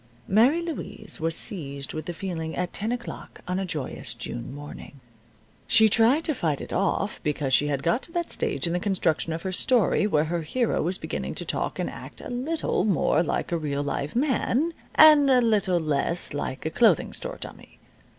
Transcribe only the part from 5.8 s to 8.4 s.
tried to fight it off because she had got to that